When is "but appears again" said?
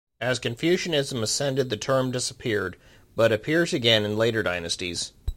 3.15-4.03